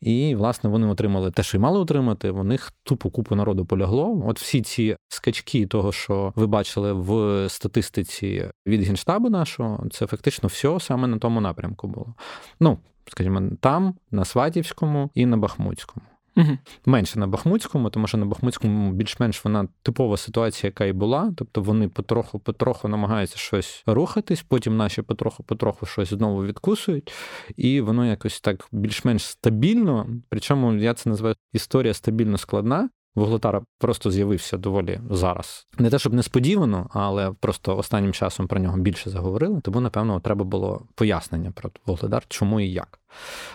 [0.00, 2.30] І, власне, вони отримали те, що й мали отримати.
[2.30, 4.22] У них тупо купу народу полягло.
[4.26, 10.46] От всі ці скачки, того, що ви бачили в статистиці від генштабу нашого, це фактично
[10.46, 12.14] все саме на тому напрямку було.
[12.60, 16.06] Ну, скажімо, там, на Сватівському і на Бахмутському.
[16.36, 16.58] Угу.
[16.86, 21.32] Менше на Бахмутському, тому що на Бахмутському більш-менш вона типова ситуація, яка і була.
[21.36, 27.12] Тобто вони потроху-потроху намагаються щось рухатись, потім наші потроху-потроху щось знову відкусують,
[27.56, 30.06] і воно якось так більш-менш стабільно.
[30.28, 32.88] Причому я це називаю історія стабільно складна.
[33.16, 35.66] Вуглетара просто з'явився доволі зараз.
[35.78, 39.60] Не те, щоб несподівано, але просто останнім часом про нього більше заговорили.
[39.60, 43.00] Тому, напевно, треба було пояснення про Вугледар, чому і як.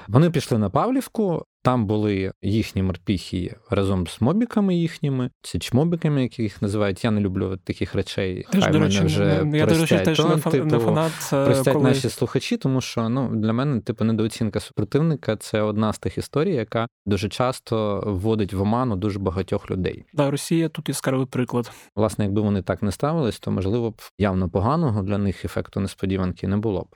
[0.08, 6.40] Вони пішли на Павлівку, там були їхні морпіхи разом з мобіками їхніми, чи чмобіками, як
[6.40, 7.04] їх називають.
[7.04, 8.46] Я не люблю таких речей.
[8.52, 11.12] Теж, Хай до мене вже я до речі, теж тон, не, типу, не фанат.
[11.34, 11.90] е, Простять коли...
[11.90, 16.56] наші слухачі, тому що ну для мене типу недооцінка супротивника це одна з тих історій,
[16.56, 20.06] яка дуже часто вводить в оману дуже багатьох людей.
[20.14, 21.72] Да, Росія тут яскравий приклад.
[21.96, 26.48] Власне, якби вони так не ставились, то можливо б явно поганого для них ефекту несподіванки
[26.48, 26.96] не було б.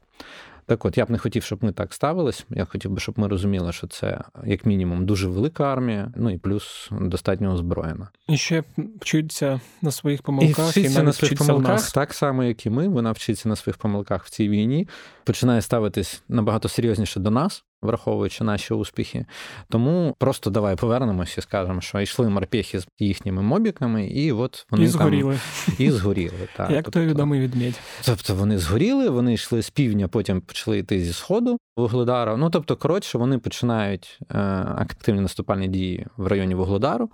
[0.68, 2.46] Так от, я б не хотів, щоб ми так ставились.
[2.50, 6.38] Я хотів би, щоб ми розуміли, що це як мінімум дуже велика армія, ну і
[6.38, 8.10] плюс достатньо озброєна.
[8.28, 8.64] І ще
[9.02, 11.92] вчиться на своїх помилках, і вчиться і на своїх помилках, нас.
[11.92, 12.88] так само, як і ми.
[12.88, 14.88] Вона вчиться на своїх помилках в цій війні,
[15.24, 19.26] починає ставитись набагато серйозніше до нас враховуючи наші успіхи.
[19.70, 24.84] Тому просто давай повернемося і скажемо, що йшли морпехи з їхніми мобіками, і от вони
[24.84, 25.40] і згоріли.
[25.66, 26.34] Там, і згоріли.
[26.58, 26.72] Так.
[26.72, 27.80] Як тобто, той відомий відмідь.
[28.06, 32.38] Тобто вони згоріли, вони йшли з півдня, потім почали йти зі сходу Вугледара.
[32.38, 34.38] Ну тобто, коротше, вони починають е,
[34.78, 37.10] активні наступальні дії в районі Вугледару.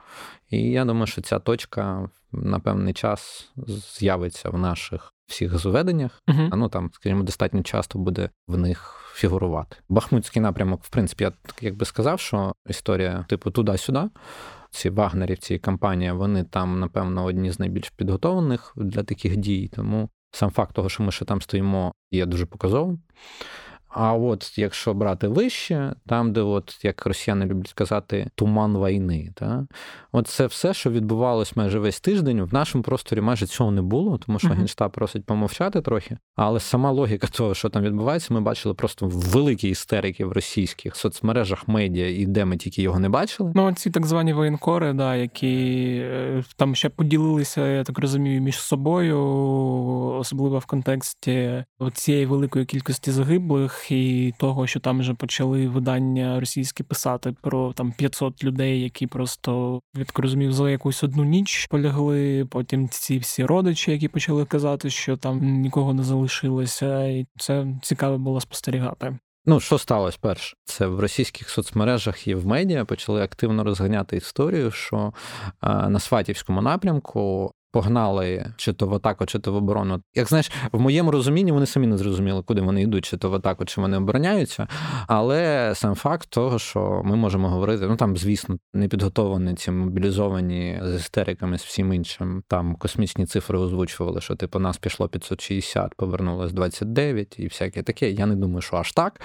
[0.49, 3.51] І я думаю, що ця точка на певний час
[3.97, 6.21] з'явиться в наших всіх зведеннях.
[6.27, 6.55] Uh-huh.
[6.55, 9.77] Ну там, скажімо, достатньо часто буде в них фігурувати.
[9.89, 14.09] Бахмутський напрямок, в принципі, я як би сказав, що історія, типу, туди-сюди.
[14.71, 19.71] Ці вагнерівці і компанія, вони там, напевно, одні з найбільш підготовлених для таких дій.
[19.75, 22.99] Тому сам факт того, що ми ще там стоїмо, є дуже показовим.
[23.93, 29.67] А от якщо брати вище, там, де, от, як росіяни люблять казати, туман війни, та?
[30.11, 34.17] от це все, що відбувалось майже весь тиждень, в нашому просторі майже цього не було,
[34.17, 34.57] тому що uh-huh.
[34.57, 36.17] Генштаб просить помовчати трохи.
[36.35, 41.67] Але сама логіка того, що там відбувається, ми бачили просто великі істерики в російських соцмережах,
[41.67, 43.51] медіа, і де ми тільки його не бачили.
[43.55, 48.59] Ну, ці так звані воєнкори, да, які е, там ще поділилися, я так розумію, між
[48.59, 49.19] собою,
[50.19, 56.83] особливо в контексті цієї великої кількості загиблих і того, що там вже почали видання російські
[56.83, 62.45] писати про там 500 людей, які просто я за якусь одну ніч полягли.
[62.45, 68.17] Потім ці всі родичі, які почали казати, що там нікого не залишилося, і це цікаво
[68.17, 69.17] було спостерігати.
[69.45, 70.55] Ну, що сталося перше?
[70.65, 75.13] Це в російських соцмережах і в медіа почали активно розганяти історію, що
[75.61, 80.01] на Сватівському напрямку погнали чи то в атаку, чи то в оборону.
[80.15, 83.33] Як знаєш, в моєму розумінні вони самі не зрозуміли, куди вони йдуть, чи то в
[83.33, 84.67] атаку, чи вони обороняються.
[85.07, 90.79] Але сам факт того, що ми можемо говорити, ну там, звісно, не підготовані ці мобілізовані
[90.83, 92.43] з істериками, з всім іншим.
[92.47, 98.11] Там космічні цифри озвучували, що типу нас пішло 560, повернулось 29 і всяке таке.
[98.11, 99.21] Я не думаю, що аж так.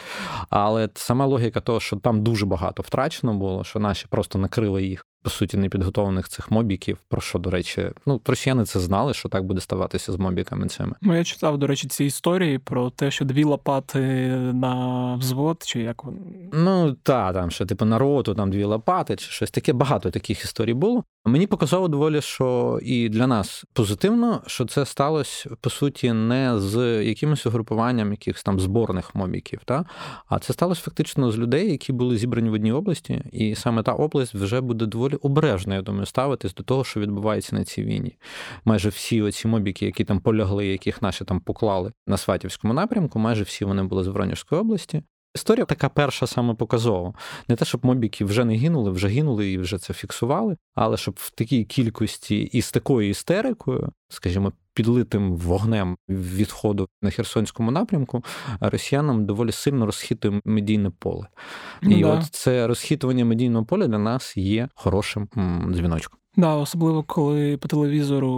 [0.50, 5.06] Але сама логіка того, що там дуже багато втрачено було, що наші просто накрили їх
[5.26, 6.98] по суті непідготованих цих мобіків.
[7.08, 10.94] Про що, до речі, ну росіяни це знали, що так буде ставатися з мобіками цими.
[11.02, 14.00] Ну я читав, до речі, ці історії про те, що дві лопати
[14.54, 16.50] на взвод, чи як вони.
[16.52, 19.72] Ну та там що типу на роту, там дві лопати, чи щось таке.
[19.72, 21.04] Багато таких історій було.
[21.28, 27.04] Мені показало доволі, що і для нас позитивно, що це сталося по суті не з
[27.04, 29.84] якимось угрупуванням якихось там зборних мобіків, та
[30.28, 33.92] а це сталося фактично з людей, які були зібрані в одній області, і саме та
[33.92, 38.16] область вже буде доволі обережно, я думаю, ставитись до того, що відбувається на цій війні.
[38.64, 43.42] Майже всі оці мобіки, які там полягли, яких наші там поклали на Сватівському напрямку, майже
[43.42, 45.02] всі вони були з Воронежської області.
[45.36, 47.14] Історія така перша саме показова.
[47.48, 51.14] Не те, щоб мобіки вже не гинули, вже гинули і вже це фіксували, але щоб
[51.18, 58.24] в такій кількості і з такою істерикою, скажімо, підлитим вогнем відходу на Херсонському напрямку,
[58.60, 61.26] росіянам доволі сильно розхитує медійне поле.
[61.82, 62.06] І да.
[62.06, 65.28] от це розхитування медійного поля для нас є хорошим
[65.72, 66.18] дзвіночком.
[66.36, 68.30] Да, особливо коли по телевізору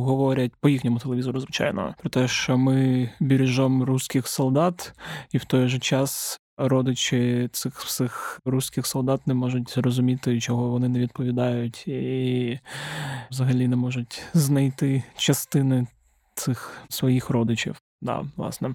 [0.00, 4.94] говорять по їхньому телевізору, звичайно, про те, що ми бережемо русських солдат,
[5.32, 10.88] і в той же час родичі цих всіх русських солдат не можуть зрозуміти, чого вони
[10.88, 12.58] не відповідають, і
[13.30, 15.86] взагалі не можуть знайти частини
[16.34, 17.76] цих своїх родичів.
[18.02, 18.74] Да, власне.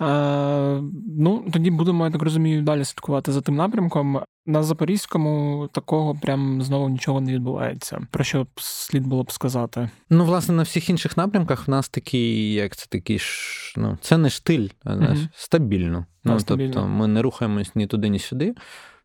[0.00, 0.82] Е,
[1.18, 4.20] Ну, тоді будемо, я так розумію, далі слідкувати за тим напрямком.
[4.46, 8.06] На Запорізькому такого прям знову нічого не відбувається.
[8.10, 9.90] Про що слід було б сказати?
[10.10, 14.18] Ну, власне, на всіх інших напрямках в нас такий, як це такий ж, ну, це
[14.18, 15.16] не штиль, а угу.
[15.34, 16.06] стабільно.
[16.24, 16.72] Ну, стабільно.
[16.72, 18.54] Тобто ми не рухаємось ні туди, ні сюди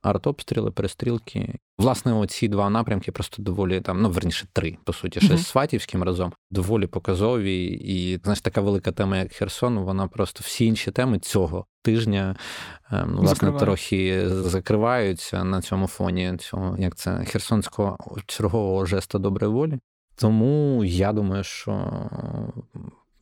[0.06, 1.56] артобстріли, перестрілки.
[1.78, 5.38] Власне, оці два напрямки просто доволі там, ну верніше три, по суті, ще uh-huh.
[5.38, 7.64] з Сватівським разом доволі показові.
[7.66, 12.36] І знаєш, така велика тема, як Херсон, вона просто всі інші теми цього тижня
[12.92, 13.60] ем, власне Закриває.
[13.60, 19.80] трохи закриваються на цьому фоні цього, як це херсонського чергового жесту доброї волі.
[20.16, 21.92] Тому я думаю, що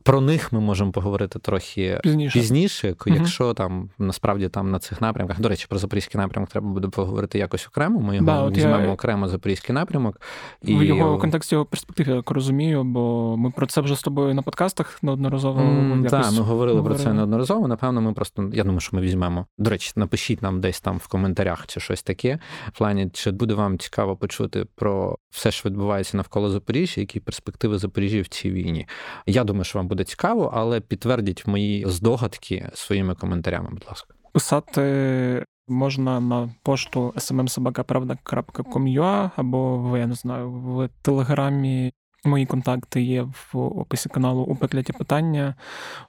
[0.04, 3.54] про них ми можемо поговорити трохи пізніше, пізніше якщо угу.
[3.54, 5.40] там насправді там на цих напрямках.
[5.40, 8.00] До речі, про запорізький напрямок треба буде поговорити якось окремо.
[8.00, 8.92] Ми його да, візьмемо я...
[8.92, 10.22] окремо запорізький напрямок.
[10.62, 10.76] І...
[10.76, 14.34] В його контексті його перспективі я так розумію, бо ми про це вже з тобою
[14.34, 17.68] на подкастах неодноразово mm, Так, ми говорили, говорили про це неодноразово.
[17.68, 19.46] Напевно, ми просто я думаю, що ми візьмемо.
[19.58, 22.40] До речі, напишіть нам десь там в коментарях чи щось таке.
[22.68, 27.78] В плані, чи буде вам цікаво почути про все, що відбувається навколо Запоріжжя, які перспективи
[27.78, 28.88] Запоріжжя в цій війні.
[29.26, 34.14] Я думаю, що вам буде цікаво, але підтвердіть мої здогадки своїми коментарями, будь ласка.
[34.34, 41.94] Писати можна на пошту smmsobaka.pravda.com.ua або я не знаю в телеграмі
[42.26, 45.56] Мої контакти є в описі каналу у пекляті питання.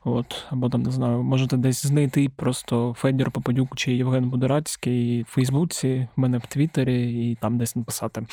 [0.04, 5.26] От, Або там не знаю, можете десь знайти просто Федір Попадюк чи Євген Будерацький в
[5.26, 8.26] Фейсбуці, в мене в Твіттері і там десь написати.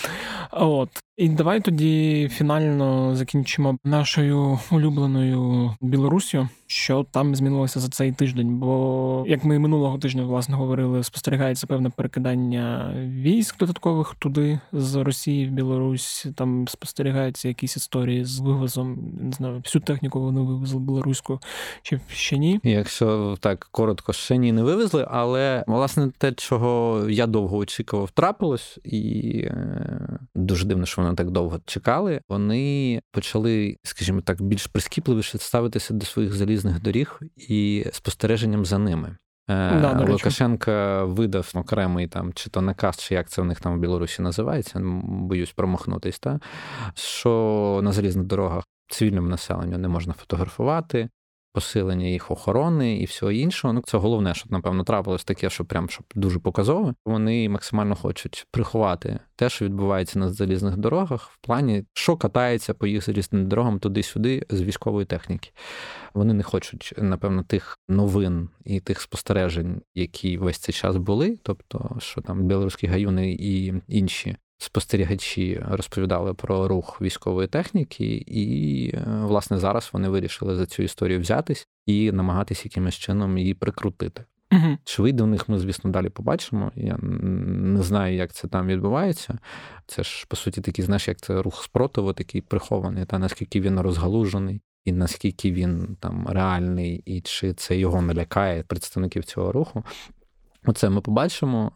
[0.52, 0.90] От.
[1.22, 8.60] І давай тоді фінально закінчимо нашою улюбленою Білорусію, що там змінилося за цей тиждень.
[8.60, 15.48] Бо, як ми минулого тижня власне говорили, спостерігається певне перекидання військ додаткових туди з Росії
[15.48, 16.28] в Білорусь.
[16.36, 18.98] Там спостерігаються якісь історії з вивозом.
[19.22, 21.40] Не знаю, всю техніку вони вивезли білоруську
[21.82, 22.60] чи ще ні.
[22.64, 28.80] Якщо так коротко, ще ні не вивезли, але власне те, чого я довго очікував, трапилось,
[28.84, 32.22] і е, дуже дивно, що воно так довго чекали.
[32.30, 39.18] Вони почали, скажімо так, більш прискіпливіше ставитися до своїх залізних доріг і спостереженням за ними.
[39.50, 43.78] Е, да, Лукашенка видав окремий там, чи то наказ, чи як це в них там
[43.78, 46.40] в Білорусі називається, боюсь промахнутись, та
[46.94, 51.10] що на залізних дорогах цивільному населенню не можна фотографувати,
[51.54, 53.74] посилення їх охорони і всього іншого.
[53.74, 56.94] Ну це головне, що напевно трапилось таке, що прям щоб дуже показово.
[57.06, 62.88] Вони максимально хочуть приховати те, що відбувається на залізних дорогах, в плані, що катається по
[62.88, 65.52] їх залізним дорогам туди-сюди з військової техніки.
[66.14, 71.96] Вони не хочуть, напевно, тих новин і тих спостережень, які весь цей час були, тобто
[72.00, 79.58] що там білоруські гаюни і інші спостерігачі розповідали про рух військової техніки, і, е, власне,
[79.58, 84.24] зараз вони вирішили за цю історію взятись і намагатись якимось чином її прикрутити.
[84.52, 84.78] Угу.
[84.84, 86.72] Чи вийде у них, ми, звісно, далі побачимо.
[86.76, 89.38] Я не знаю, як це там відбувається.
[89.88, 93.80] Це ж, по суті, такий, знаєш, як це рух спротиву, такий прихований, та наскільки він
[93.80, 99.84] розгалужений, і наскільки він там реальний, і чи це його не лякає представників цього руху.
[100.66, 101.72] Оце ми побачимо.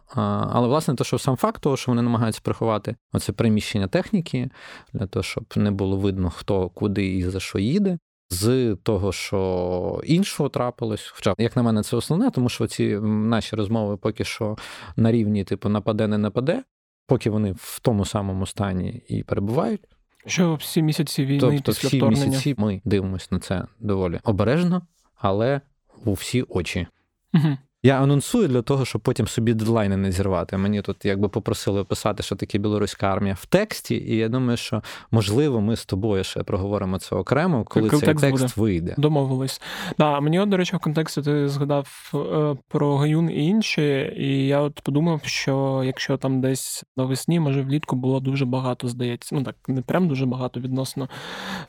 [0.51, 4.49] Але, власне, то, що сам факт того, що вони намагаються приховати оце приміщення техніки,
[4.93, 7.97] для того, щоб не було видно, хто куди і за що їде.
[8.29, 13.55] З того, що іншого трапилось, хоча, як на мене, це основне, тому що ці наші
[13.55, 14.57] розмови поки що
[14.95, 16.63] на рівні, типу, нападе, не нападе,
[17.07, 19.81] поки вони в тому самому стані і перебувають.
[20.25, 22.25] Що всі місяці війни тобто після всі вторгнення?
[22.25, 24.81] місяці ми дивимося на це доволі обережно,
[25.15, 25.61] але
[26.05, 26.87] у всі очі.
[27.33, 27.57] Угу.
[27.85, 30.57] Я анонсую для того, щоб потім собі дедлайни не зірвати.
[30.57, 34.81] Мені тут якби попросили описати, що таке білоруська армія в тексті, і я думаю, що
[35.11, 38.95] можливо ми з тобою ще проговоримо це окремо, коли цей текст, текст вийде.
[38.97, 39.61] Домовились.
[39.97, 44.59] Да, мені, до речі, в контексті ти згадав е, про Гаюн і інші, і я
[44.59, 49.35] от подумав, що якщо там десь навесні, може влітку було дуже багато, здається.
[49.35, 51.09] Ну так, не прям дуже багато відносно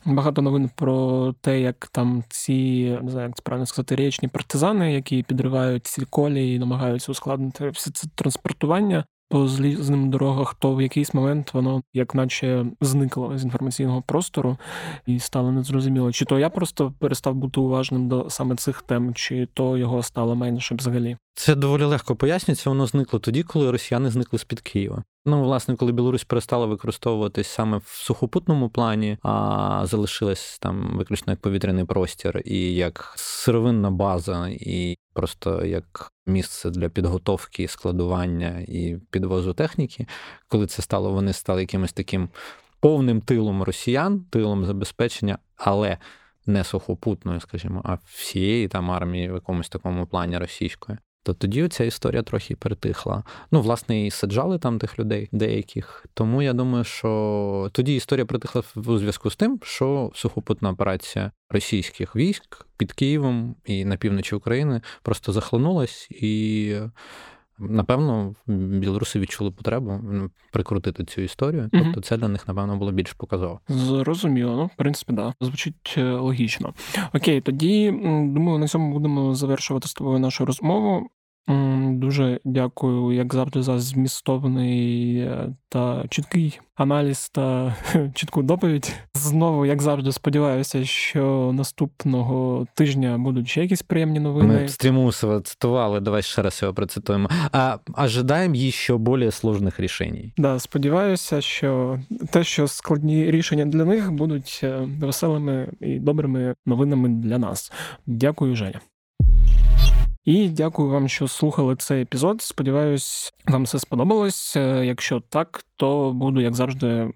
[0.05, 2.53] багато новин про те, як там ці
[3.01, 7.91] не знаю, як це правильно сказати, річні партизани, які підривають ці колії, намагаються ускладнити все
[7.91, 14.01] це транспортування по злізним дорогах, то в якийсь момент воно як наче зникло з інформаційного
[14.01, 14.57] простору
[15.05, 19.47] і стало незрозуміло, чи то я просто перестав бути уважним до саме цих тем, чи
[19.53, 21.17] то його стало менше взагалі.
[21.33, 22.69] Це доволі легко пояснюється.
[22.69, 25.03] Воно зникло тоді, коли росіяни зникли з під Києва.
[25.25, 31.39] Ну, власне, коли Білорусь перестала використовуватись саме в сухопутному плані, а залишилась там виключно як
[31.39, 39.53] повітряний простір і як сировинна база, і просто як місце для підготовки, складування і підвозу
[39.53, 40.07] техніки.
[40.47, 42.29] Коли це стало, вони стали якимось таким
[42.79, 45.97] повним тилом росіян, тилом забезпечення, але
[46.45, 50.97] не сухопутною, скажімо, а всієї там армії в якомусь такому плані російської
[51.27, 53.23] то тоді ця історія трохи перетихла.
[53.51, 56.05] Ну, власне, і саджали там тих людей деяких.
[56.13, 62.15] Тому я думаю, що тоді історія притихла у зв'язку з тим, що сухопутна операція російських
[62.15, 66.75] військ під Києвом і на півночі України просто захлинулась і.
[67.59, 70.01] Напевно, білоруси відчули потребу
[70.51, 71.69] прикрутити цю історію.
[71.71, 73.59] Тобто, це для них, напевно, було більш показово.
[73.67, 75.33] Зрозуміло, ну, в принципі, да.
[75.41, 76.73] Звучить е, логічно.
[77.13, 77.91] Окей, тоді
[78.23, 81.09] думаю, на цьому будемо завершувати з тобою нашу розмову.
[81.97, 87.75] Дуже дякую, як завжди, за змістовний е, та чіткий аналіз та
[88.13, 88.93] чітку доповідь.
[89.13, 94.59] Знову, як завжди, сподіваюся, що наступного тижня будуть ще якісь приємні новини.
[94.61, 97.29] Ми Стрімусова цитували, давай ще раз його процитуємо.
[97.51, 100.31] А ожидаємо ще більш сложних рішень.
[100.37, 101.99] Да, сподіваюся, що
[102.31, 107.71] те, що складні рішення для них будуть е, веселими і добрими новинами для нас.
[108.05, 108.79] Дякую, Женя.
[110.27, 112.41] І дякую вам, що слухали цей епізод.
[112.41, 114.55] Сподіваюсь, вам все сподобалось.
[114.55, 117.13] Е, якщо так, то буду, як завжди,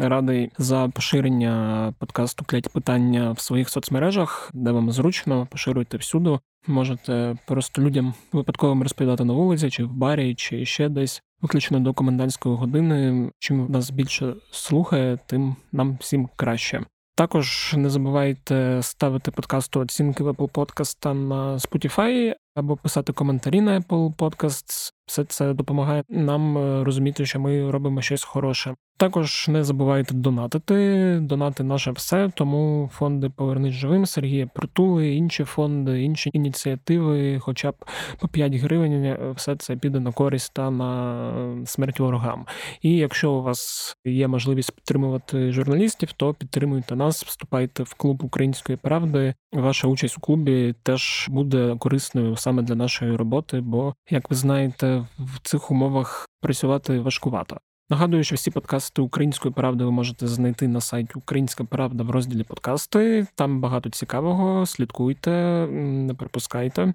[0.00, 6.38] радий за поширення подкасту «Клять питання в своїх соцмережах, де вам зручно, поширюйте всюди.
[6.66, 11.22] Можете просто людям випадково розповідати на вулиці, чи в барі, чи ще десь.
[11.42, 13.30] Виключно до комендантської години.
[13.38, 16.80] Чим нас більше слухає, тим нам всім краще.
[17.22, 23.80] Також не забувайте ставити подкасту оцінки в Apple Podcast на Spotify або писати коментарі на
[23.80, 24.92] Apple Podcasts.
[25.06, 28.74] Все це допомагає нам е, розуміти, що ми робимо щось хороше.
[29.02, 31.18] Також не забувайте донатити.
[31.22, 37.74] Донати наше все, тому фонди Повернись живим, Сергія Притули, інші фонди, інші ініціативи, хоча б
[38.20, 42.46] по 5 гривень, е, все це піде на користь та на смерть ворогам.
[42.82, 48.78] І якщо у вас є можливість підтримувати журналістів, то підтримуйте нас, вступайте в клуб української
[48.82, 49.34] правди.
[49.52, 55.06] Ваша участь у клубі теж буде корисною саме для нашої роботи, бо, як ви знаєте,
[55.18, 57.58] в цих умовах працювати важкувато.
[57.92, 62.42] Нагадую, що всі подкасти української правди ви можете знайти на сайті Українська Правда в розділі
[62.42, 63.26] подкасти.
[63.34, 64.66] Там багато цікавого.
[64.66, 65.30] Слідкуйте,
[65.70, 66.94] не пропускайте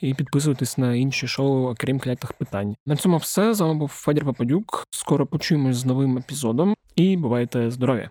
[0.00, 2.76] і підписуйтесь на інші шоу, окрім клятих питань.
[2.86, 4.84] На цьому все з вами був Федір Пападюк.
[4.90, 8.08] Скоро почуємось з новим епізодом і бувайте здорові!